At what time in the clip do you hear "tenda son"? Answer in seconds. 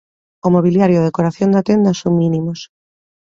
1.69-2.13